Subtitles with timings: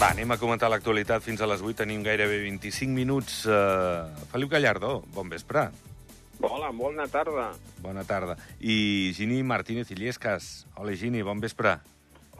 [0.00, 1.82] Va, anem a comentar l'actualitat fins a les 8.
[1.82, 3.42] Tenim gairebé 25 minuts.
[3.44, 5.66] Uh, Feliu Gallardo, bon vespre.
[6.40, 7.50] Hola, bona tarda.
[7.84, 8.38] Bona tarda.
[8.64, 10.66] I Gini Martínez Illescas.
[10.76, 11.74] Hola, Gini, bon vespre.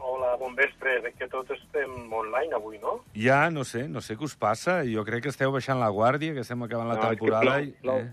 [0.01, 0.95] Hola, bon vespre.
[1.05, 2.95] Veig que tots estem online avui, no?
[3.13, 4.79] Ja, no sé, no sé què us passa.
[4.89, 7.59] Jo crec que esteu baixant la guàrdia, que estem acabant la No, és que temporada.
[7.59, 7.99] plou, i- plou.
[7.99, 8.09] Eh?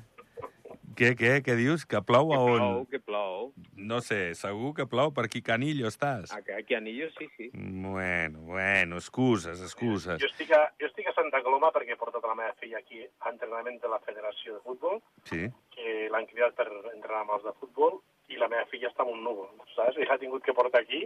[0.98, 1.84] Què, què, què dius?
[1.86, 2.58] Que plou a Que on?
[2.58, 3.52] plou, que plou.
[3.76, 5.12] No sé, segur que plou.
[5.14, 6.32] Per aquí, Canillo, estàs?
[6.34, 7.50] Aquí, a Anillo, sí, sí.
[7.54, 10.18] Bueno, bueno, excuses, excuses.
[10.20, 13.04] Jo estic, a, jo estic a Santa Coloma perquè he portat la meva filla aquí
[13.06, 14.98] a entrenament de la Federació de Futbol,
[15.30, 15.46] Sí?
[15.78, 19.14] que l'han cridat per entrenar amb els de futbol, i la meva filla està en
[19.14, 19.96] un núvol, saps?
[20.02, 21.04] I l'ha tingut que portar aquí,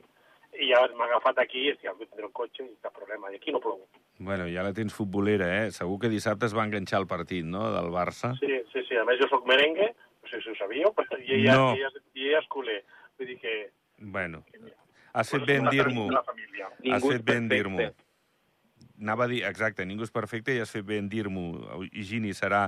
[0.56, 3.28] i ja m'ha agafat aquí, i estic al tindre el cotxe i cap problema.
[3.30, 3.84] I aquí no plou.
[4.24, 5.70] Bueno, ja la tens futbolera, eh?
[5.74, 8.32] Segur que dissabte es va enganxar el partit, no?, del Barça.
[8.38, 8.96] Sí, sí, sí.
[9.00, 9.88] A més, jo sóc merengue,
[10.22, 11.66] no sé si ho sabíeu, però i ella, No.
[11.74, 12.78] i ella, i ella és culer.
[13.18, 13.54] Vull dir que...
[13.98, 14.44] Bueno,
[15.12, 16.06] has fet Bueno, bé en és una dir-m'ho.
[16.94, 17.54] Has fet bé en perfecte.
[17.56, 17.90] dir-m'ho.
[19.02, 21.80] Anava a dir, exacte, ningú és perfecte i has fet bé en dir-m'ho.
[21.90, 22.60] Higini serà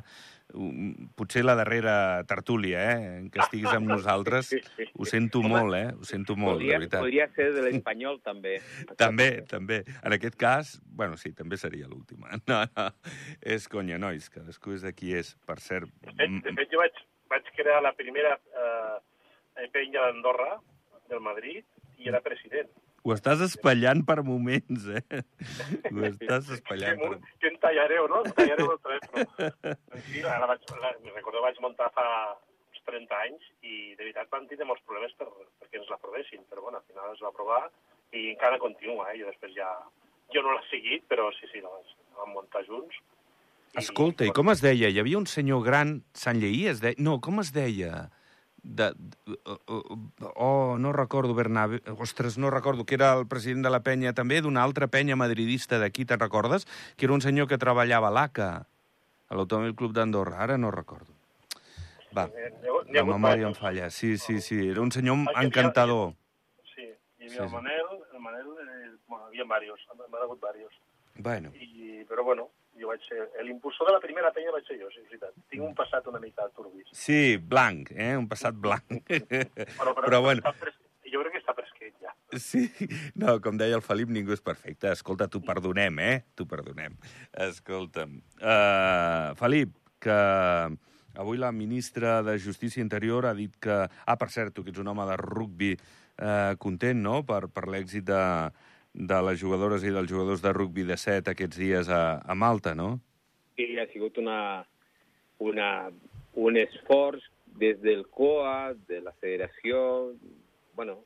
[0.53, 1.95] um, potser la darrera
[2.27, 4.51] tertúlia, eh?, en què estiguis amb nosaltres.
[4.99, 7.05] Ho sento molt, eh?, ho sento molt, de Podria, veritat.
[7.07, 8.57] podria ser de l'espanyol, també.
[9.05, 9.81] També, també.
[10.03, 12.35] En aquest cas, bueno, sí, també seria l'última.
[12.51, 12.89] No, no,
[13.41, 15.35] és conya, nois, cadascú és de qui és.
[15.47, 16.99] Per cert, De fet, de fet jo vaig,
[17.31, 20.59] vaig crear la primera eh, penya d'Andorra,
[21.09, 21.63] del Madrid,
[22.03, 22.69] i era president.
[23.05, 25.21] Ho estàs espatllant per moments, eh?
[25.93, 27.35] Ho estàs espatllant Que, per...
[27.43, 28.23] que en tallareu, no?
[28.25, 29.49] En tallareu el telèfon.
[30.09, 34.31] Sí, la vaig, la, me recordo vaig muntar fa uns 30 anys i de veritat
[34.33, 35.29] van tindre molts problemes per,
[35.61, 37.61] perquè ens l'aprovessin, però bueno, al final es va aprovar
[38.15, 39.21] i encara continua, eh?
[39.21, 39.69] Jo després ja...
[40.33, 42.97] Jo no l'he seguit, però sí, sí, la, vaig- la vam muntar junts.
[43.79, 44.89] Escolta, i com es deia?
[44.89, 46.97] Hi havia un senyor gran, Sant Lleí es deia...
[47.05, 48.07] No, com es deia?
[48.65, 48.95] De,
[50.37, 51.83] oh, no recordo, Bernabe...
[51.99, 55.77] Ostres, no recordo, que era el president de la penya també, d'una altra penya madridista
[55.79, 56.65] d'aquí, te'n recordes?
[56.97, 58.49] Que era un senyor que treballava a l'ACA,
[59.29, 61.13] a l'Automòbil Club d'Andorra, ara no recordo.
[62.17, 62.31] Va, ha-
[62.89, 63.91] la ha memòria em falla.
[63.91, 66.15] Sí, sí, sí, era un senyor hi encantador.
[66.75, 66.89] Sí,
[67.21, 67.51] hi havia el.
[67.53, 70.81] Manel, el Manel, eh, bueno, hi havia diversos, m'ha hagut diversos.
[71.19, 72.49] Bueno, I, però bueno,
[72.81, 73.27] jo vaig ser...
[73.47, 75.35] L'impulsor de la primera penya vaig ser jo, sí, és veritat.
[75.53, 76.89] Tinc un passat una mica turbis.
[76.93, 78.15] sí, blanc, eh?
[78.19, 78.85] Un passat blanc.
[78.89, 80.79] Bueno, Però bueno, està pres...
[81.11, 82.15] jo crec que està prescrit ja.
[82.41, 82.67] Sí,
[83.21, 84.91] no, com deia el Felip, ningú és perfecte.
[84.93, 86.17] Escolta, t'ho perdonem, eh?
[86.35, 86.97] T'ho perdonem.
[87.47, 88.19] Escolta'm.
[88.41, 90.19] Uh, Felip, que
[91.15, 93.85] avui la ministra de Justícia Interior ha dit que...
[93.87, 97.69] Ah, per cert, tu que ets un home de rugbi eh, content, no?, per, per
[97.71, 98.23] l'èxit de,
[98.95, 102.75] de les jugadores i dels jugadors de rugbi de set aquests dies a, a Malta,
[102.79, 103.01] no?
[103.59, 104.65] Sí, ha sigut una,
[105.43, 105.91] una,
[106.39, 107.23] un esforç
[107.59, 110.13] des del COA, de la federació,
[110.75, 111.05] bueno,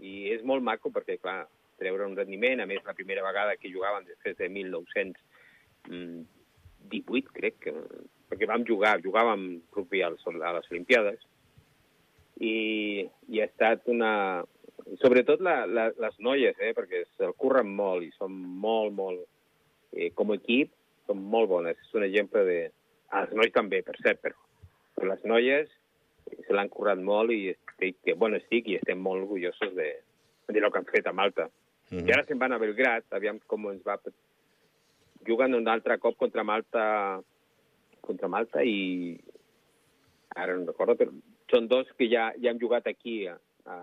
[0.00, 1.46] i és molt maco perquè, clar,
[1.80, 7.72] treure un rendiment, a més, la primera vegada que jugaven després de 1918, crec, que,
[8.30, 9.42] perquè vam jugar, jugàvem
[9.74, 10.26] rugby a les
[10.70, 11.20] Olimpiades,
[12.40, 12.54] i,
[13.28, 14.44] i ha estat una...
[15.00, 18.34] Sobretot la, la, les noies, eh, perquè se'l curren molt i són
[18.64, 19.26] molt, molt...
[19.92, 20.72] Eh, com a equip,
[21.06, 21.78] són molt bones.
[21.78, 22.58] És un exemple de...
[23.10, 24.38] Ah, els nois també, per cert, però,
[24.96, 25.68] però les noies
[26.46, 29.90] se l'han currat molt i estic, que, bueno, estic i estem molt orgullosos de,
[30.48, 31.48] de lo que han fet a Malta.
[31.90, 32.08] Mm -hmm.
[32.08, 33.98] I ara se'n van a Belgrat, aviam com ens va...
[35.26, 37.22] Juguen un altre cop contra Malta
[38.00, 39.14] contra Malta i
[40.34, 41.12] ara no recordo, però
[41.50, 43.36] són dos que ja, ja han jugat aquí a,
[43.68, 43.76] a,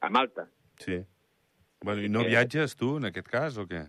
[0.00, 0.48] a Malta.
[0.78, 1.02] Sí.
[1.82, 3.86] Bueno, i no Eh, viatges, tu, en aquest cas, o què?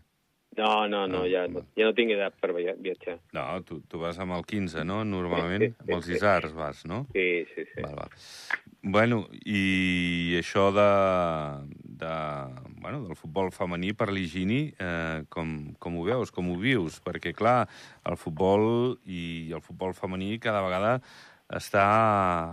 [0.58, 1.62] No, no, no, No, ja, no.
[1.78, 3.20] ja no tinc edat per via- viatjar.
[3.32, 5.64] No, tu, tu vas amb el 15, no?, normalment.
[5.64, 6.14] Sí, sí, Amb els sí.
[6.18, 7.06] isars vas, no?
[7.14, 7.82] Sí, sí, sí.
[7.82, 8.10] Val, val.
[8.84, 10.88] Bueno, i això de,
[12.02, 12.12] de,
[12.82, 17.00] bueno, del futbol femení per l'Higini, eh, com, com ho veus, com ho vius?
[17.03, 17.70] Perquè, clar,
[18.03, 20.97] el futbol i el futbol femení cada vegada
[21.52, 21.85] està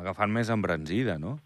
[0.03, 1.39] agafant més embranzida, no?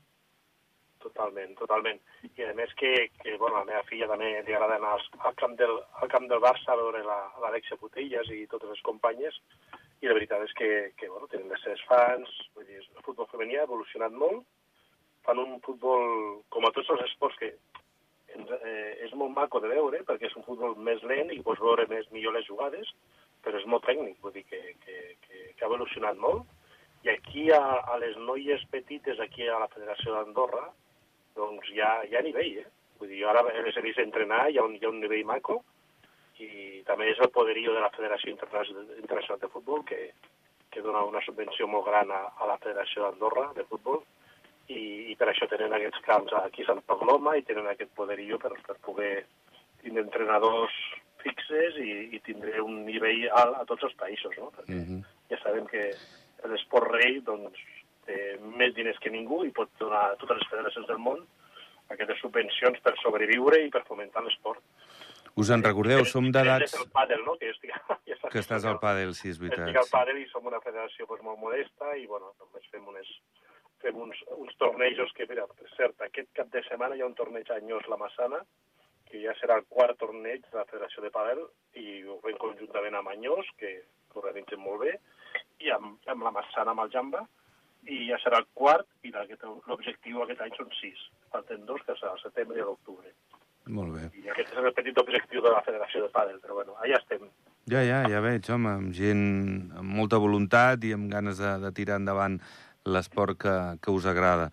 [1.22, 2.00] Totalment, totalment.
[2.34, 2.90] I a més que,
[3.22, 6.40] que bueno, la meva filla també li agrada anar al, camp del, al camp del
[6.42, 9.36] Barça a veure la- l'Alexia Putellas i totes les companyes,
[10.02, 13.28] i la veritat és que, que bueno, tenen les seves fans, vull dir, el futbol
[13.30, 14.42] femení ha evolucionat molt,
[15.22, 20.02] fan un futbol, com a tots els esports, que eh, és molt maco de veure,
[20.08, 22.90] perquè és un futbol més lent i pots veure més millor les jugades,
[23.46, 26.42] però és molt tècnic, vull dir que, que, que, que ha evolucionat molt.
[27.02, 30.68] I aquí a, a les noies petites, aquí a la Federació d'Andorra,
[31.36, 32.70] doncs hi ha, hi ha nivell, eh?
[32.98, 35.24] Vull dir, jo ara les he vist entrenar, hi ha un, hi ha un nivell
[35.26, 35.62] maco,
[36.42, 40.14] i també és el poderío de la Federació Internacional, de Futbol, que,
[40.70, 44.02] que dona una subvenció molt gran a, a la Federació d'Andorra de Futbol,
[44.70, 48.38] i, i per això tenen aquests camps aquí a Santa Coloma i tenen aquest poderío
[48.42, 49.12] per, per poder
[49.82, 50.74] tindre entrenadors
[51.22, 54.50] fixes i, i tindré un nivell alt a tots els països, no?
[54.56, 55.02] Perquè Mm -hmm.
[55.30, 55.90] ja sabem que
[56.50, 57.58] l'esport rei doncs,
[58.06, 58.18] té
[58.58, 61.22] més diners que ningú i pot donar a totes les federacions del món
[61.92, 64.62] aquestes subvencions per sobreviure i per fomentar l'esport.
[65.40, 66.04] Us en recordeu?
[66.08, 66.74] Som d'edats...
[66.76, 67.36] El pàdel, no?
[67.40, 67.72] Que, jo estic,
[68.08, 69.78] ja Que estàs al pàdel, sí, és Estic veritat.
[69.80, 73.08] al pàdel i som una federació pues, molt modesta i, bueno, només fem, unes,
[73.84, 77.16] fem uns, uns tornejos que, mira, per cert, aquest cap de setmana hi ha un
[77.16, 78.42] torneig a Anyós La Massana,
[79.08, 81.42] que ja serà el quart torneig de la Federació de Padel
[81.80, 83.72] i ho fem conjuntament amb Anyós, que
[84.12, 84.98] l'organitzem molt bé,
[85.64, 87.24] i amb, amb la Massana, amb el Jamba,
[87.90, 90.98] i ja serà el quart, i l'objectiu aquest any són sis.
[91.34, 93.10] Falten dos, que serà el setembre i l'octubre.
[93.70, 94.08] Molt bé.
[94.18, 97.28] I aquest és el petit objectiu de la Federació de Padel, però bueno, allà estem.
[97.70, 99.24] Ja, ja, ja veig, home, amb gent
[99.78, 102.40] amb molta voluntat i amb ganes de, de tirar endavant
[102.84, 104.50] l'esport que, que us agrada.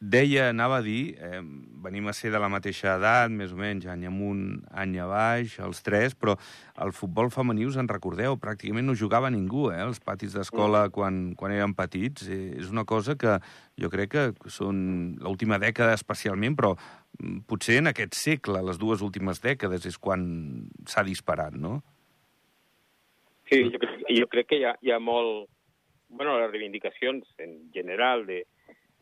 [0.00, 1.40] Deia, anava a dir, eh,
[1.84, 5.58] venim a ser de la mateixa edat, més o menys, any amunt, any a baix,
[5.62, 6.34] els tres, però
[6.82, 10.90] el futbol femení, us en recordeu, pràcticament no jugava ningú, eh, els patis d'escola Mm.
[10.90, 12.26] quan, quan eren petits.
[12.28, 13.38] Eh, és una cosa que
[13.78, 19.00] jo crec que són l'última dècada especialment, però mm, potser en aquest segle, les dues
[19.00, 21.82] últimes dècades, és quan s'ha disparat, no?
[23.50, 25.48] Sí, jo crec, jo crec que hi ha, hi ha molt...
[26.10, 28.42] bueno, les reivindicacions en general de,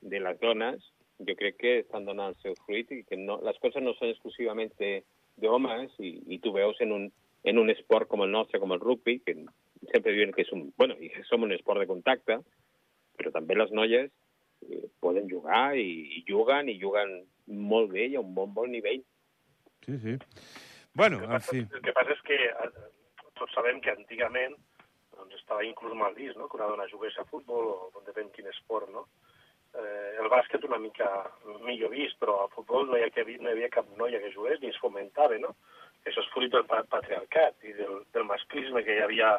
[0.01, 0.85] de les dones,
[1.19, 4.13] jo crec que estan donant el seu fruit i que no, les coses no són
[4.13, 5.03] exclusivament de-
[5.39, 7.09] d'homes i, i tu veus en un,
[7.47, 9.35] en un esport com el nostre, com el rugby, que
[9.93, 10.69] sempre diuen que és un...
[10.77, 12.39] bueno, i que som un esport de contacte,
[13.19, 15.87] però també les noies eh, poden jugar i,
[16.19, 19.05] i juguen i juguen molt bé i a un bon, bon nivell.
[19.87, 20.17] Sí, sí.
[20.99, 21.63] Bueno, El que en passa, fi.
[21.79, 22.71] el que passa és que eh,
[23.39, 24.59] tots sabem que antigament
[25.19, 26.49] doncs, estava inclús mal vist no?
[26.49, 28.89] que una dona jugués a futbol o depèn quin esport.
[28.95, 29.07] No?
[29.75, 31.09] Eh, el bàsquet una mica
[31.67, 34.63] millor vist, però al futbol no hi, havia, no hi havia cap noia que jugués
[34.63, 35.37] ni es fomentava.
[35.43, 35.55] No?
[36.07, 39.35] Això és fruit del pa- patriarcat i del, del masclisme que hi havia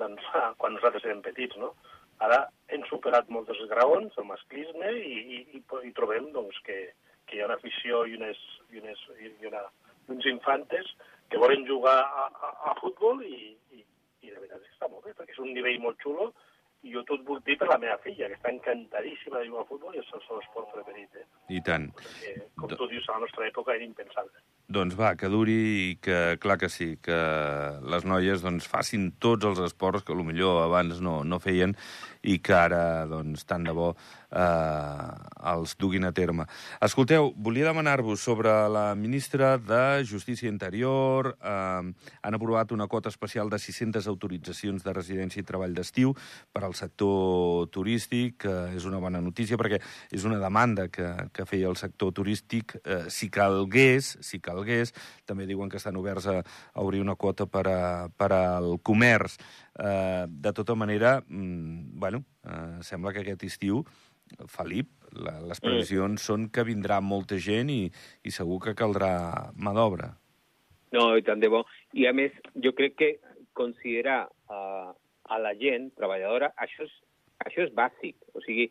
[0.00, 0.24] doncs,
[0.58, 1.56] quan nosaltres érem petits.
[1.60, 1.74] No?
[2.24, 2.40] Ara
[2.74, 6.78] hem superat molts graons, el masclisme, i, i, i, i trobem doncs, que,
[7.28, 8.40] que hi ha una afició i, unes,
[8.72, 9.62] i, unes, i una,
[10.10, 10.90] uns infantes
[11.30, 13.52] que volen jugar a, a, a futbol i,
[14.28, 16.30] i, de veritat està molt bé, perquè és un nivell molt xulo
[16.86, 19.68] i jo tot vull dir per la meva filla, que està encantadíssima de jugar a
[19.68, 21.16] futbol i és el seu esport preferit.
[21.18, 21.24] Eh?
[21.56, 21.88] I tant.
[22.20, 24.44] Que, com tu dius, a la nostra època era impensable.
[24.70, 27.18] Doncs va, que duri i que, clar que sí, que
[27.88, 31.74] les noies doncs, facin tots els esports que millor abans no, no feien
[32.28, 33.92] i que ara, doncs, tant de bo
[34.30, 35.12] eh,
[35.52, 36.44] els duguin a terme.
[36.84, 41.34] Escolteu, volia demanar-vos sobre la ministra de Justícia Interior.
[41.40, 41.92] Eh,
[42.22, 46.14] han aprovat una quota especial de 600 autoritzacions de residència i treball d'estiu
[46.52, 49.80] per al sector turístic, que és una bona notícia perquè
[50.12, 52.76] és una demanda que, que feia el sector turístic.
[52.84, 54.92] Eh, si calgués, si calgués,
[55.26, 57.80] també diuen que estan oberts a, a obrir una quota per, a,
[58.12, 59.38] per al comerç.
[59.78, 63.84] Eh, de tota manera, mm, bueno, eh, sembla que aquest estiu,
[64.46, 67.88] Felip, la, les previsions són que vindrà molta gent i,
[68.26, 69.12] i segur que caldrà
[69.56, 70.10] mà d'obra.
[70.92, 71.62] No, i tant de bo.
[71.96, 72.34] I a més,
[72.64, 73.10] jo crec que
[73.56, 74.92] considerar uh,
[75.28, 76.94] a la gent treballadora, això és,
[77.44, 78.16] això és bàsic.
[78.34, 78.68] O sigui,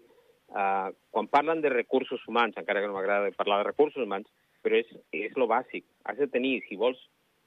[0.53, 4.29] uh, quan parlen de recursos humans, encara que no m'agrada parlar de recursos humans,
[4.61, 5.85] però és, és lo bàsic.
[6.05, 7.01] Has de tenir, si vols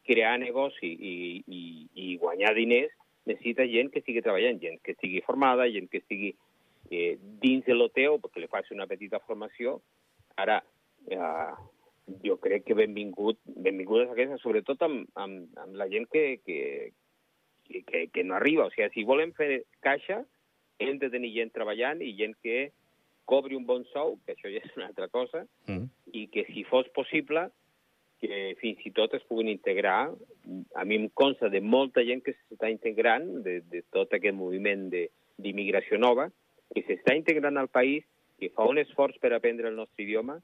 [0.06, 1.14] crear negoci i,
[1.46, 1.62] i,
[1.94, 2.94] i guanyar diners,
[3.26, 6.34] necessita gent que estigui treballant, gent que estigui formada, gent que estigui
[6.90, 9.78] eh, dins de lo teu, perquè li faci una petita formació.
[10.40, 10.60] Ara,
[11.10, 11.52] eh,
[12.24, 16.58] jo crec que benvingut, benvingudes aquestes, sobretot amb, amb, amb la gent que, que,
[17.68, 18.66] que, que, que no arriba.
[18.66, 20.24] O sigui, si volem fer caixa,
[20.80, 22.70] hem de tenir gent treballant i gent que
[23.30, 25.86] cobri un bon sou, que això ja és una altra cosa, Mm.
[26.12, 27.44] i que si fos possible
[28.20, 30.12] que fins i tot es puguin integrar.
[30.76, 34.88] A mi em consta de molta gent que s'està integrant, de, de tot aquest moviment
[34.92, 36.28] d'immigració nova,
[36.74, 38.04] que s'està integrant al país,
[38.40, 40.38] que fa un esforç per aprendre el nostre idioma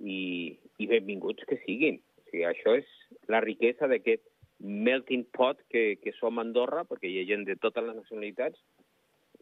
[0.00, 2.00] i, i benvinguts que siguin.
[2.20, 2.88] O sigui, això és
[3.32, 4.24] la riquesa d'aquest
[4.60, 8.60] melting pot que, que som Andorra, perquè hi ha gent de totes les nacionalitats.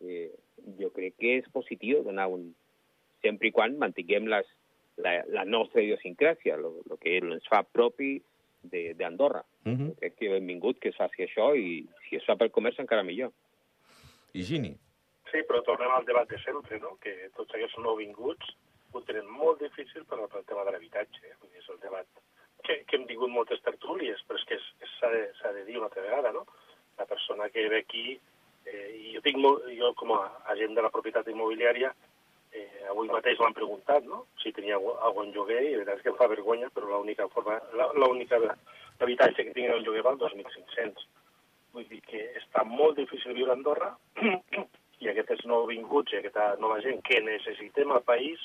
[0.03, 0.31] Eh,
[0.79, 2.53] jo crec que és positiu donar un...
[3.23, 4.49] sempre i quan mantinguem les,
[4.97, 8.17] la, la nostra idiosincràsia, el que ens fa propi
[8.65, 9.45] d'Andorra.
[9.65, 9.95] Mm -hmm.
[9.99, 13.33] Crec que benvingut que es faci això i si es fa pel comerç encara millor.
[14.33, 14.77] I Gini?
[15.31, 16.97] Sí, però tornem al debat de sempre, no?
[17.01, 18.47] que tots aquests nouvinguts
[18.93, 21.21] ho tenen molt difícil per al tema de l'habitatge.
[21.21, 22.07] Dir, és el debat
[22.63, 24.59] que, que hem tingut moltes tertúlies, però és que
[24.99, 25.25] s'ha de,
[25.59, 26.47] de dir una altra vegada, no?
[26.99, 28.21] La persona que ve aquí,
[28.65, 30.21] eh, i jo, tinc molt, jo com a
[30.55, 31.93] agent de la propietat immobiliària,
[32.55, 36.13] eh, avui mateix l'han preguntat, no?, si tenia algun lloguer, i la veritat és que
[36.13, 37.59] em fa vergonya, però l'única forma,
[37.99, 38.41] l'única
[39.01, 41.07] habitatge que tinc en el lloguer val 2.500.
[41.75, 43.91] Vull dir que està molt difícil viure a Andorra
[45.03, 48.45] i aquests nouvinguts i aquesta nova gent que necessitem al país,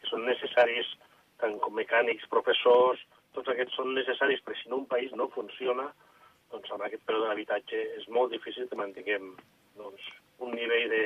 [0.00, 0.94] que són necessaris
[1.42, 3.02] tant com mecànics, professors,
[3.34, 5.88] tots aquests són necessaris, però si no un país no funciona,
[6.52, 9.32] doncs amb aquest preu de l'habitatge és molt difícil que mantinguem
[9.78, 10.08] doncs,
[10.44, 11.02] un nivell de,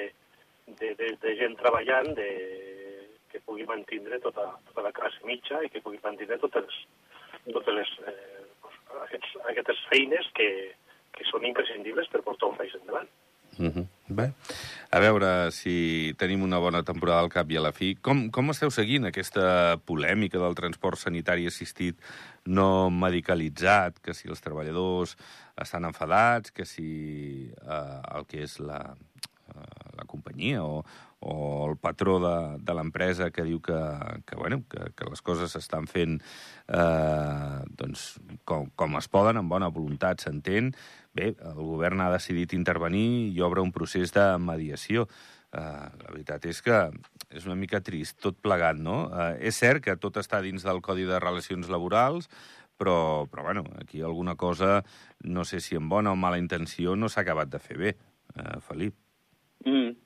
[0.66, 2.30] de, de, de gent treballant de,
[3.30, 6.80] que pugui mantindre tota, tota la classe mitja i que pugui mantindre totes,
[7.44, 8.46] totes les, eh,
[9.04, 10.50] aquests, aquestes feines que,
[11.16, 13.08] que són imprescindibles per portar un país endavant.
[13.56, 13.86] Mm -hmm.
[14.08, 14.32] Bé,
[14.90, 17.96] a veure si tenim una bona temporada al cap i a la fi.
[17.96, 21.96] Com, com esteu seguint aquesta polèmica del transport sanitari assistit
[22.44, 25.16] no medicalitzat, que si els treballadors
[25.56, 28.94] estan enfadats, que si eh, el que és la,
[29.96, 30.82] la companyia o,
[31.20, 31.34] o
[31.70, 33.78] el patró de, de l'empresa que diu que,
[34.26, 36.18] que, bueno, que, que les coses s'estan fent
[36.68, 38.08] eh, doncs,
[38.44, 40.72] com, com es poden, amb bona voluntat, s'entén.
[41.16, 45.06] Bé, el govern ha decidit intervenir i obre un procés de mediació.
[45.56, 46.82] Eh, la veritat és que
[47.30, 49.06] és una mica trist, tot plegat, no?
[49.08, 52.28] Eh, és cert que tot està dins del Codi de Relacions Laborals,
[52.76, 54.84] però, però bueno, aquí alguna cosa,
[55.24, 57.96] no sé si amb bona o mala intenció, no s'ha acabat de fer bé,
[58.36, 59.05] eh, Felip.
[59.64, 59.96] Mm.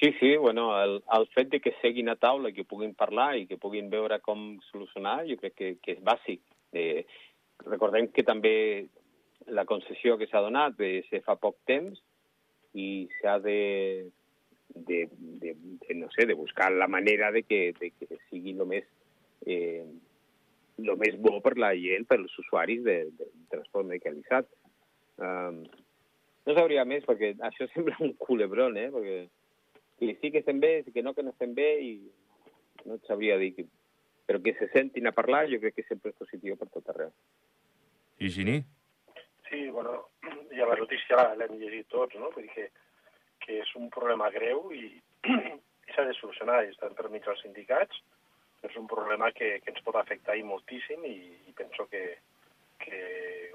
[0.00, 3.34] Sí, sí, bueno, el, el fet de que seguin a taula i que puguin parlar
[3.36, 6.40] i que puguin veure com solucionar, jo crec que, que és bàsic.
[6.72, 7.04] Eh,
[7.66, 8.54] recordem que també
[9.52, 12.00] la concessió que s'ha donat és de fa poc temps
[12.72, 13.58] i s'ha de,
[14.74, 18.64] de, de, de, no sé, de buscar la manera de que, de que sigui el
[18.70, 18.88] més,
[19.44, 19.84] eh,
[20.78, 24.48] lo més bo per la gent, per als usuaris de, de transport medicalitzat.
[25.20, 25.64] Um,
[26.46, 28.88] no sabria més, perquè això sembla un culebron, eh?
[28.94, 29.20] Perquè
[30.00, 31.92] i sí que estem bé, sí que no que no estem bé, i
[32.86, 33.66] no et sabria dir que...
[34.30, 37.10] Però que se sentin a parlar jo crec que sempre és positiu per tot arreu.
[38.22, 38.60] I Gini?
[39.48, 39.96] Sí, bueno,
[40.56, 42.30] ja la notícia l'hem llegit tots, no?
[42.32, 42.68] Vull dir que,
[43.42, 44.86] que és un problema greu i,
[45.34, 48.00] i s'ha de solucionar, i estan per mig els sindicats,
[48.62, 51.16] és un problema que, que ens pot afectar i moltíssim i,
[51.50, 52.04] i penso que,
[52.84, 53.00] que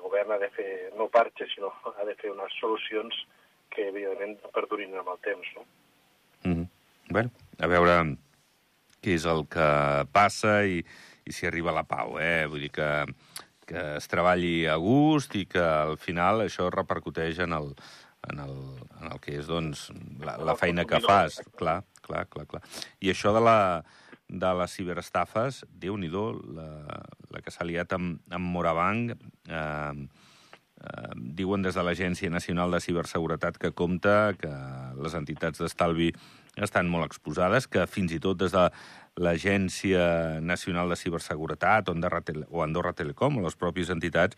[0.06, 0.70] govern ha de fer,
[1.00, 3.18] no parxes, sinó ha de fer unes solucions
[3.74, 5.66] que, evidentment, perdurin amb el temps, no?
[7.10, 7.98] Bueno, a veure
[9.04, 9.68] què és el que
[10.14, 10.80] passa i,
[11.26, 12.46] i si arriba la pau, eh?
[12.50, 12.90] Vull dir que,
[13.70, 17.72] que es treballi a gust i que al final això repercuteix en el,
[18.30, 18.56] en el,
[19.02, 19.90] en el que és, doncs,
[20.24, 21.42] la, la feina que fas.
[21.60, 22.64] Clar, clar, clar, clar.
[23.02, 23.60] I això de la,
[24.28, 26.70] de les ciberestafes, déu nhi la,
[27.32, 29.14] la que s'ha liat amb, amb Morabanc,
[29.48, 30.08] eh,
[30.82, 34.52] eh, diuen des de l'Agència Nacional de Ciberseguretat que compta que
[34.98, 36.12] les entitats d'estalvi
[36.56, 38.70] estan molt exposades, que fins i tot des de
[39.16, 44.36] l'Agència Nacional de Ciberseguretat o Andorra, o Andorra Telecom o les pròpies entitats,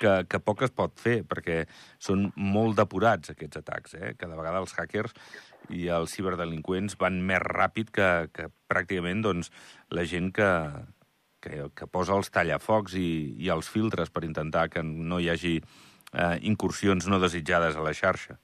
[0.00, 1.64] que, que poc es pot fer, perquè
[2.02, 3.94] són molt depurats aquests atacs.
[3.94, 4.14] Eh?
[4.18, 5.14] Cada vegada els hackers
[5.74, 9.50] i els ciberdelinqüents van més ràpid que, que pràcticament doncs,
[9.94, 10.48] la gent que,
[11.44, 13.08] que, que posa els tallafocs i,
[13.38, 17.94] i els filtres per intentar que no hi hagi eh, incursions no desitjades a la
[17.96, 18.38] xarxa.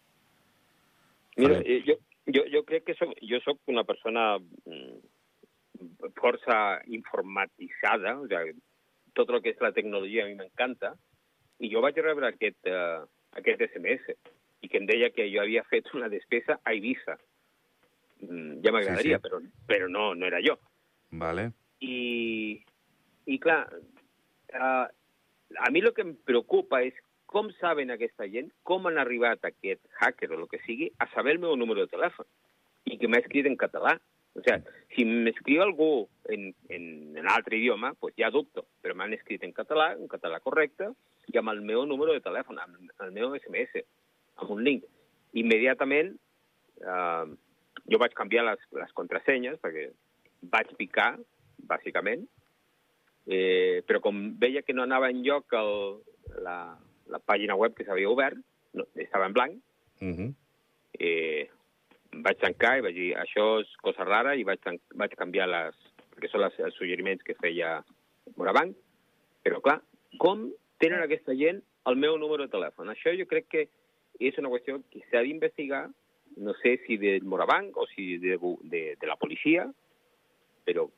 [1.37, 1.97] Mira, jo,
[2.31, 8.55] jo, jo crec que soc, jo sóc una persona mm, força informatitzada, o sigui,
[9.15, 10.95] tot el que és la tecnologia a mi m'encanta,
[11.63, 13.05] i jo vaig rebre aquest, uh,
[13.39, 14.15] aquest SMS
[14.65, 17.19] i que em deia que jo havia fet una despesa a Ibiza.
[18.25, 19.25] Mm, ja m'agradaria, sí, sí.
[19.29, 20.57] però, però no, no era jo.
[21.21, 21.51] Vale.
[21.85, 22.57] I,
[23.29, 23.61] i clar,
[24.57, 24.87] uh,
[25.61, 26.97] a mi el que em preocupa és
[27.35, 31.35] com saben aquesta gent, com han arribat aquest hacker o el que sigui, a saber
[31.35, 32.29] el meu número de telèfon
[32.87, 33.97] i que m'ha escrit en català.
[34.35, 35.89] O sigui, si m'escriu algú
[36.31, 36.87] en, en,
[37.19, 40.93] en altre idioma, pues ja dubto, però m'han escrit en català, en català correcte,
[41.33, 43.83] i amb el meu número de telèfon, amb el meu SMS,
[44.41, 44.85] amb un link.
[45.41, 46.15] Immediatament,
[46.81, 47.25] eh,
[47.91, 49.89] jo vaig canviar les, les contrasenyes, perquè
[50.53, 51.15] vaig picar,
[51.69, 52.25] bàsicament,
[53.27, 55.75] eh, però com veia que no anava en lloc el,
[56.45, 56.59] la,
[57.11, 58.39] la pàgina web que s'havia obert,
[58.75, 59.61] no, estava en blanc,
[60.01, 60.15] uh mhm.
[60.17, 60.35] -huh.
[60.99, 61.49] eh,
[62.23, 64.61] vaig tancar i vaig dir, això és cosa rara, i vaig,
[64.95, 65.75] vaig canviar les,
[66.15, 67.83] perquè són les, els suggeriments que feia
[68.37, 68.77] Morabanc,
[69.43, 69.81] però clar,
[70.19, 72.89] com tenen aquesta gent el meu número de telèfon?
[72.89, 73.69] Això jo crec que
[74.21, 75.89] és una qüestió que s'ha d'investigar,
[76.37, 79.69] no sé si de Morabanc o si de, de, de la policia,
[80.67, 80.89] però,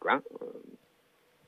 [0.00, 0.20] clar...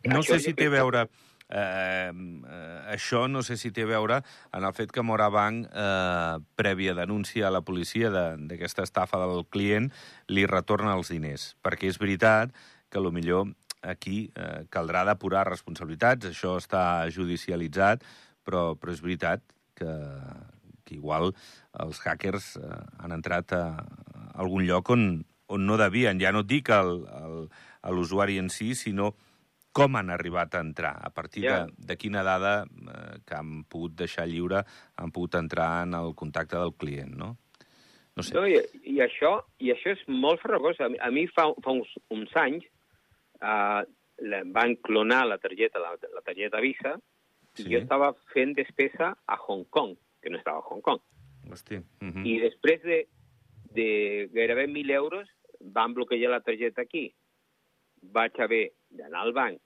[0.09, 1.07] No sé si té a veure...
[1.53, 4.23] Eh, eh, això no sé si té a veure
[4.57, 9.91] en el fet que Morabanc, eh, prèvia denúncia a la policia d'aquesta estafa del client,
[10.33, 11.51] li retorna els diners.
[11.61, 12.57] Perquè és veritat
[12.89, 18.07] que lo millor aquí eh, caldrà depurar responsabilitats, això està judicialitzat,
[18.47, 19.45] però, però és veritat
[19.83, 19.97] que,
[20.87, 21.33] que igual
[21.83, 25.11] els hackers eh, han entrat a, a algun lloc on,
[25.53, 26.21] on no devien.
[26.23, 29.13] Ja no et dic l'usuari en si, sinó
[29.73, 31.65] com han arribat a entrar, a partir yeah.
[31.65, 34.61] de, de quina dada eh, que han pogut deixar lliure
[35.01, 37.37] han pogut entrar en el contacte del client, no?
[38.13, 38.35] No sé.
[38.37, 40.77] No, i, i, això, I això és molt farragós.
[40.85, 42.67] A mi, a mi fa, fa uns, uns anys
[43.41, 43.81] eh,
[44.53, 46.99] van clonar la targeta, la, la targeta Visa,
[47.55, 47.67] sí.
[47.67, 51.01] i jo estava fent despesa a Hong Kong, que no estava a Hong Kong.
[51.51, 51.77] Hosti.
[51.77, 52.27] Uh -huh.
[52.27, 53.07] I després de,
[53.75, 55.29] de gairebé 1.000 euros
[55.61, 57.13] van bloquejar la targeta aquí
[58.03, 59.61] vaig haver d'anar al banc,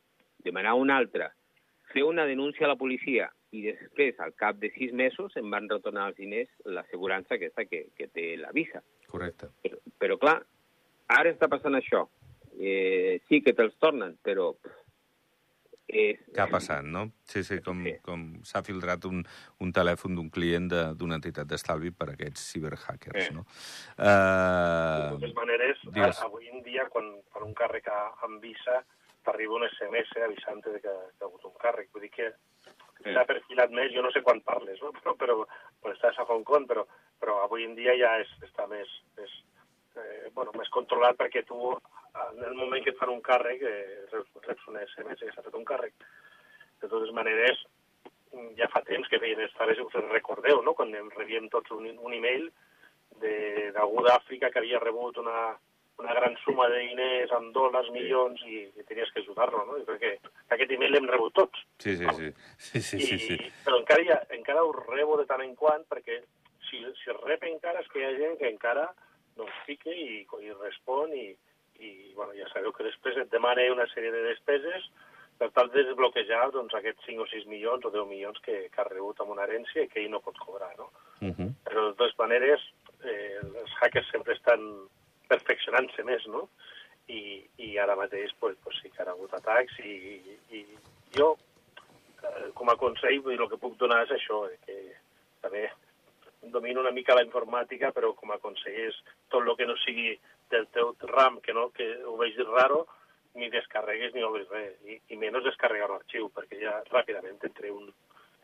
[0.44, 1.30] demanar un altre,
[1.92, 5.68] fer una denúncia a la policia i després, al cap de sis mesos, em van
[5.70, 8.82] retornar els diners l'assegurança aquesta que, que té la Visa.
[9.08, 9.48] Correcte.
[9.62, 10.36] Però, però clar,
[11.06, 12.04] ara està passant això.
[12.56, 14.52] Eh, sí que te'ls tornen, però
[15.86, 16.18] és...
[16.34, 17.06] Què ha passat, no?
[17.30, 17.94] Sí, sí, com, sí.
[18.06, 19.22] com s'ha filtrat un,
[19.62, 20.66] un telèfon d'un client
[20.98, 23.36] d'una entitat d'estalvi per a aquests ciberhackers, sí.
[23.36, 23.46] no?
[23.94, 24.06] Uh...
[24.06, 26.20] De totes maneres, digues.
[26.26, 28.82] avui en dia, quan per un càrrec amb Visa,
[29.26, 31.90] t'arriba un SMS avisant-te que, que ha hagut un càrrec.
[31.94, 32.30] Vull dir que
[33.02, 33.28] s'ha sí.
[33.30, 34.92] perfilat més, jo no sé quan parles, no?
[34.98, 35.38] però, però,
[35.82, 36.86] però estàs a Hong Kong, però,
[37.22, 39.34] però avui en dia ja és, està més, més,
[40.02, 41.74] eh, bueno, més controlat perquè tu
[42.36, 45.58] en el moment que et fan un càrrec, eh, reps un SMS que s'ha fet
[45.58, 45.94] un càrrec.
[46.82, 47.62] De totes maneres,
[48.58, 52.50] ja fa temps que feien estaves, us recordeu, no?, quan rebíem tots un, un e-mail
[53.22, 55.54] d'algú d'Àfrica que havia rebut una,
[56.02, 59.78] una gran suma de diners amb dòlars, milions, i, i tenies que ajudar-lo, no?
[59.80, 61.64] Jo crec que aquest email l'hem rebut tots.
[61.80, 62.32] Sí, sí, sí.
[62.58, 63.52] sí, sí, I, sí, sí.
[63.64, 66.20] Però encara, ha, encara ho rebo de tant en quant, perquè
[66.68, 68.90] si, si rep encara és que hi ha gent que encara
[69.38, 71.30] doncs, fica i, i respon i,
[71.80, 74.88] i bueno, ja sabeu que després et demana una sèrie de despeses
[75.38, 78.80] per tal de desbloquejar doncs, aquests 5 o 6 milions o 10 milions que, que
[78.80, 80.72] ha rebut amb una herència i que ell no pot cobrar.
[80.78, 80.88] No?
[81.20, 81.50] Uh -huh.
[81.64, 82.60] Però de totes maneres,
[83.04, 84.88] eh, els hackers sempre estan
[85.28, 86.48] perfeccionant-se més, no?
[87.08, 90.66] I, i ara mateix pues, pues sí que ha hagut atacs i, i, i
[91.16, 91.36] jo,
[92.22, 94.76] eh, com a consell, el que puc donar és això, eh, que
[95.40, 95.70] també
[96.42, 98.96] domino una mica la informàtica, però com a consell és
[99.28, 100.18] tot el que no sigui
[100.50, 102.84] del teu RAM, que, no, que ho vegis raro,
[103.36, 107.72] ni descarregues ni obres res, i, i menys descarregar un arxiu, perquè ja ràpidament entre,
[107.72, 107.90] un,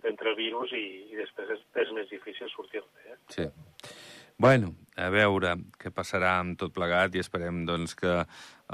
[0.09, 3.13] entre virus i, i després és, és més difícil sortir-ne.
[3.15, 3.21] Eh?
[3.33, 3.47] Sí.
[4.43, 8.23] Bueno, a veure què passarà amb tot plegat i esperem doncs, que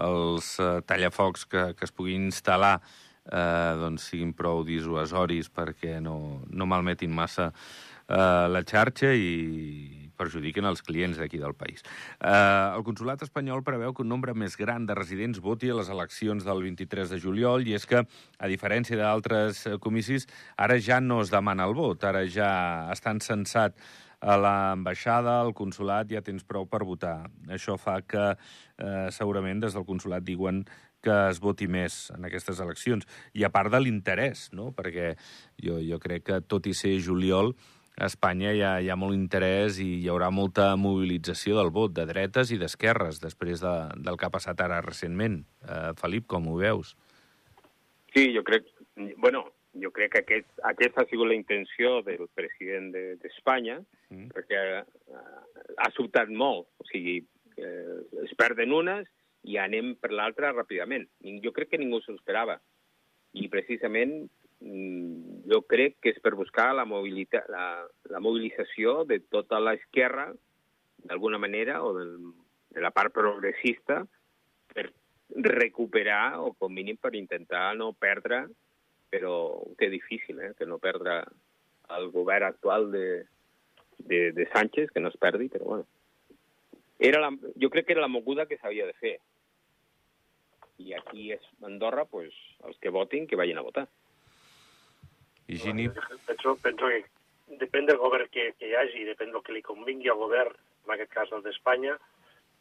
[0.00, 2.78] els uh, tallafocs que, que es puguin instal·lar
[3.28, 10.66] eh, doncs, siguin prou dissuasoris perquè no, no malmetin massa eh, la xarxa i, perjudiquen
[10.68, 11.84] els clients d'aquí del país.
[12.18, 12.32] Eh,
[12.76, 16.44] el Consolat espanyol preveu que un nombre més gran de residents voti a les eleccions
[16.44, 21.22] del 23 de juliol i és que, a diferència d'altres eh, comicis, ara ja no
[21.22, 22.50] es demana el vot, ara ja
[22.92, 23.78] estan censat
[24.18, 27.28] a l'ambaixada, al consulat, ja tens prou per votar.
[27.54, 30.64] Això fa que eh, segurament des del consulat diuen
[31.04, 33.06] que es voti més en aquestes eleccions.
[33.38, 34.72] I a part de l'interès, no?
[34.74, 35.12] perquè
[35.62, 37.54] jo, jo crec que tot i ser juliol,
[37.98, 41.92] a Espanya hi ha, hi ha molt interès i hi haurà molta mobilització del vot,
[41.96, 43.74] de dretes i d'esquerres, després de,
[44.06, 45.40] del que ha passat ara recentment.
[45.66, 46.94] Eh, Felip, com ho veus?
[48.14, 48.70] Sí, jo crec...
[49.18, 49.44] Bueno,
[49.82, 54.30] jo crec que aquest, aquesta ha sigut la intenció del president d'Espanya, de, mm.
[54.34, 55.26] perquè eh,
[55.82, 56.70] ha sobtat molt.
[56.78, 57.18] O sigui,
[57.58, 59.10] eh, es perden unes
[59.48, 61.06] i anem per l'altra ràpidament.
[61.42, 62.60] Jo crec que ningú s'ho esperava.
[63.34, 64.20] I precisament
[64.60, 67.66] jo crec que és per buscar la, la,
[68.10, 70.32] la mobilització de tota l'esquerra,
[71.06, 72.16] d'alguna manera, o del,
[72.74, 74.02] de la part progressista,
[74.74, 74.88] per
[75.30, 78.46] recuperar, o com mínim per intentar no perdre,
[79.08, 81.22] però ho té difícil, eh, que no perdre
[81.96, 83.24] el govern actual de,
[83.98, 85.86] de, de Sánchez, que no es perdi, però bueno.
[86.98, 89.14] Era la, jo crec que era la moguda que s'havia de fer.
[90.82, 92.34] I aquí és Andorra, pues,
[92.66, 93.86] els que votin, que vagin a votar.
[95.48, 95.88] Higini...
[96.28, 97.04] Penso, penso que
[97.60, 100.54] depèn del govern que, que hi hagi, depèn del que li convingui al govern,
[100.86, 101.96] en aquest cas el d'Espanya,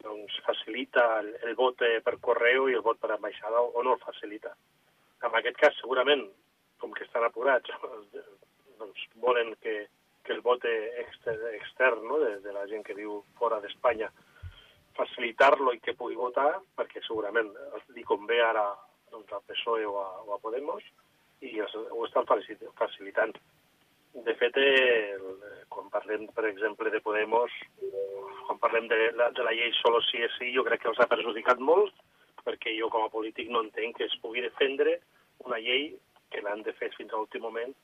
[0.03, 3.97] doncs facilita el, el vot eh, per correu i el vot per ambaixada o no
[3.97, 4.53] el facilita.
[5.25, 6.23] En aquest cas, segurament,
[6.79, 7.73] com que estan apurats,
[8.79, 9.75] doncs volen que,
[10.23, 12.21] que el vot extern, extern no?
[12.23, 14.11] de, de la gent que viu fora d'Espanya
[14.97, 17.51] facilitar-lo i que pugui votar, perquè segurament
[17.93, 18.65] li convé ara
[19.11, 20.85] doncs, al PSOE o a, o a Podemos,
[21.41, 23.33] i els, ho estan facilitant.
[24.25, 25.25] De fet, el,
[25.69, 27.53] quan parlem, per exemple, de Podemos,
[28.47, 31.01] quan parlem de la, de la llei solo sí és sí, jo crec que els
[31.03, 31.93] ha perjudicat molt,
[32.47, 34.97] perquè jo com a polític no entenc que es pugui defendre
[35.45, 35.91] una llei
[36.31, 37.75] que l'han de fer fins a l'últim moment,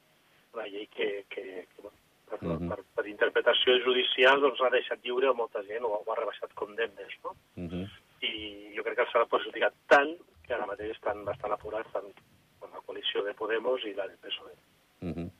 [0.55, 2.69] una llei que, que, que per, uh -huh.
[2.69, 6.53] per, per interpretació judicial doncs l'ha deixat lliure a molta gent o, o ha rebaixat
[6.53, 7.35] condemnes, no?
[7.57, 7.85] Uh -huh.
[8.21, 12.09] I jo crec que s'ha perjudicat tant que ara mateix estan bastant apurats tant
[12.73, 14.53] la coalició de Podemos i la del PSOE.
[15.01, 15.31] Uh -huh.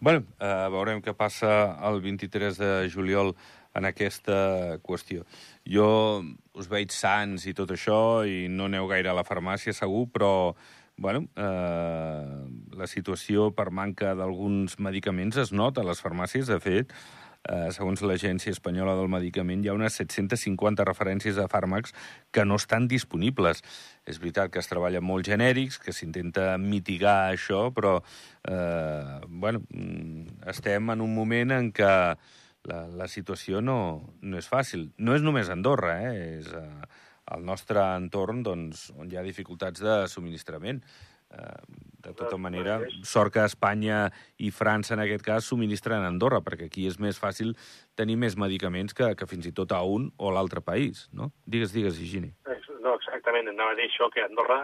[0.00, 3.34] Bueno, eh, veurem què passa el 23 de juliol
[3.74, 5.24] en aquesta qüestió.
[5.66, 6.22] Jo
[6.54, 10.54] us veig sants i tot això, i no aneu gaire a la farmàcia, segur, però
[10.96, 12.46] bueno, eh,
[12.78, 16.46] la situació per manca d'alguns medicaments es nota a les farmàcies.
[16.46, 16.92] De fet,
[17.48, 21.94] eh, segons l'Agència Espanyola del Medicament, hi ha unes 750 referències a fàrmacs
[22.32, 23.62] que no estan disponibles.
[24.06, 30.40] És veritat que es treballa molt genèrics, que s'intenta mitigar això, però eh, bueno, mm,
[30.54, 31.94] estem en un moment en què
[32.70, 33.78] la, la situació no,
[34.22, 34.90] no és fàcil.
[34.98, 36.38] No és només Andorra, eh?
[36.40, 36.52] és...
[36.52, 37.02] Eh,
[37.32, 40.82] al nostre entorn doncs, on hi ha dificultats de subministrament.
[41.34, 46.42] Eh, de tota manera, sort que Espanya i França, en aquest cas, subministren a Andorra,
[46.44, 47.54] perquè aquí és més fàcil
[47.96, 51.30] tenir més medicaments que, que fins i tot a un o l'altre país, no?
[51.48, 52.34] Digues, digues, Higini.
[52.84, 53.48] No, exactament.
[53.48, 54.60] Anava a dir això, que Andorra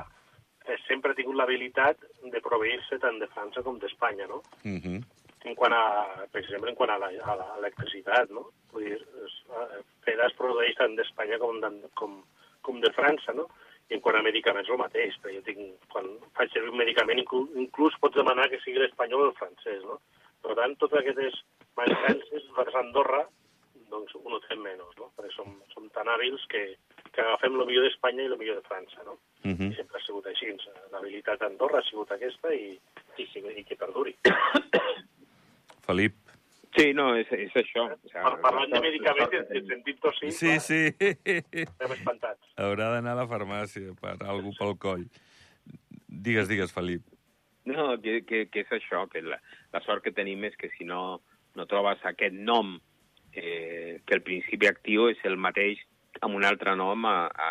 [0.66, 2.04] eh, sempre ha tingut l'habilitat
[2.34, 4.42] de proveir-se tant de França com d'Espanya, no?
[4.60, 4.84] Uh mhm.
[4.84, 5.00] -huh.
[5.48, 8.50] En quant a, per exemple, en quant a l'electricitat, no?
[8.72, 11.56] Vull dir, eh, FEDA es produeix tant d'Espanya com,
[11.94, 12.22] com,
[12.60, 13.48] com de França, no?
[13.90, 16.06] I en quant a medicaments, el mateix, però jo tinc, quan
[16.38, 19.98] faig servir un medicament, inclús, inclús pots demanar que sigui l'espanyol o el francès, no?
[20.44, 21.40] Per tant, totes aquestes
[21.76, 23.24] mancances, a Andorra,
[23.90, 25.10] doncs ho notem menys, no?
[25.16, 26.62] Perquè som, som tan hàbils que,
[27.10, 29.18] que agafem el millor d'Espanya i el millor de França, no?
[29.42, 29.70] Uh -huh.
[29.72, 30.54] I sempre ha sigut així.
[30.92, 32.78] L'habilitat d'Andorra ha sigut aquesta i,
[33.18, 33.24] i,
[33.60, 34.14] i que perduri.
[35.86, 36.14] Felip,
[36.76, 37.86] Sí, no, és, és això.
[37.90, 40.82] O sigui, Parlant de medicaments, en sentit tossir, sí, sí.
[41.64, 42.52] estem espantats.
[42.62, 45.08] Haurà d'anar a la farmàcia per algú pel coll.
[46.06, 47.02] Digues, digues, Felip.
[47.70, 49.40] No, que, que, que és això, que la,
[49.74, 51.20] la sort que tenim és que si no,
[51.58, 52.76] no trobes aquest nom,
[53.34, 55.82] eh, que el principi actiu és el mateix
[56.22, 57.50] amb un altre nom a, a,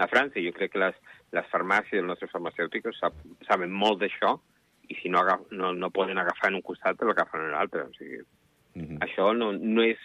[0.00, 0.42] a França.
[0.42, 0.96] Jo crec que les,
[1.36, 4.36] les farmàcies, els nostres farmacèutics, sap, saben molt d'això,
[4.88, 7.86] i si no, agaf, no, no poden agafar en un costat, l'agafen en l'altre.
[7.86, 8.22] O sigui,
[8.76, 8.98] Uh -huh.
[9.00, 9.98] Això no, no, és,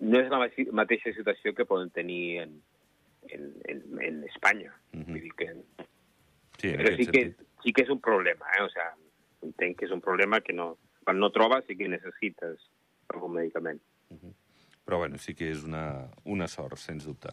[0.00, 2.62] no és la mateixa situació que poden tenir en,
[3.28, 4.72] en, en, en Espanya.
[4.92, 5.06] Uh -huh.
[5.10, 5.54] Vull dir que...
[6.58, 8.62] Sí, Però sí que, sí que és un problema, eh?
[8.62, 8.94] O sea,
[9.42, 12.70] entenc que és un problema que no, quan no trobes sí que necessites
[13.08, 13.82] algun medicament.
[14.10, 14.34] Uh -huh.
[14.84, 17.28] Però, bueno, sí que és una, una sort, sens dubte.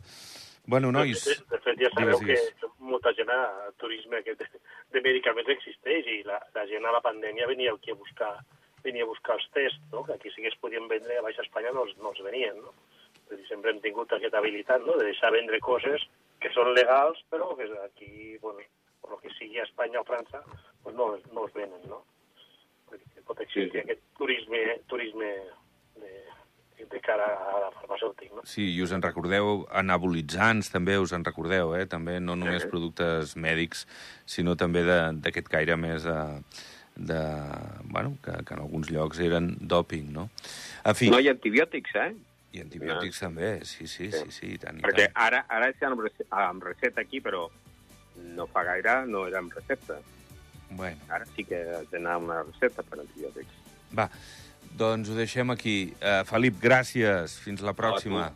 [0.65, 1.25] Bueno, nois...
[1.25, 2.55] De, de fet, ja sabeu digues, digues.
[2.59, 4.59] que molta gent a turisme aquest de,
[4.91, 8.33] de medicaments existeix i la, la gent a la pandèmia venia aquí a buscar
[8.83, 10.03] venia a buscar els tests, no?
[10.05, 12.57] que aquí sí que es podien vendre, a Baixa Espanya no els, no els venien.
[12.61, 12.73] No?
[13.31, 14.97] dir, sempre hem tingut aquesta habilitat no?
[14.99, 16.03] de deixar vendre coses
[16.41, 18.63] que són legals, però que aquí, bueno,
[19.01, 20.41] per que sigui a Espanya o França,
[20.83, 21.81] pues no, no els venen.
[21.89, 22.01] No?
[22.89, 23.83] Perquè pot existir sí.
[23.85, 25.29] aquest turisme, turisme
[26.01, 26.11] de,
[26.81, 28.39] de cara a la farmacèutica.
[28.39, 28.45] No?
[28.49, 31.85] Sí, i us en recordeu, anabolitzants també us en recordeu, eh?
[31.89, 32.71] també no només sí.
[32.73, 33.85] productes mèdics,
[34.25, 36.09] sinó també d'aquest caire més...
[36.09, 36.69] Eh,
[37.07, 37.21] de,
[37.83, 40.29] bueno, que, que en alguns llocs eren doping, no?
[40.85, 41.09] En fi...
[41.13, 42.11] No, hi ha antibiòtics, eh?
[42.51, 43.27] I antibiòtics no.
[43.27, 45.19] també, sí, sí, sí, sí, sí tant, i Perquè tant.
[45.25, 46.03] ara, ara és amb,
[46.35, 47.47] amb recepta aquí, però
[48.35, 49.97] no fa gaire no era amb recepta.
[50.69, 50.99] Bueno.
[51.11, 53.57] Ara sí que has d'anar amb una recepta per antibiòtics.
[53.97, 54.07] Va,
[54.77, 55.75] doncs ho deixem aquí.
[55.99, 57.35] Uh, Felip, gràcies.
[57.43, 58.29] Fins la pròxima.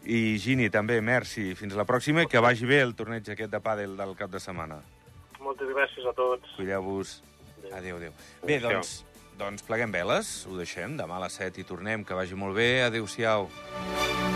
[0.00, 1.50] I Gini, també, merci.
[1.56, 4.40] Fins la pròxima i que vagi bé el torneig aquest de pàdel del cap de
[4.40, 4.80] setmana.
[5.40, 6.56] Moltes gràcies a tots.
[6.56, 7.18] Cuideu-vos.
[7.72, 8.16] Adéu, adéu.
[8.46, 9.00] Bé, doncs,
[9.40, 12.72] doncs pleguem veles, ho deixem, demà a les 7 i tornem, que vagi molt bé,
[12.88, 13.50] adéu-siau.
[13.50, 14.29] Adéu.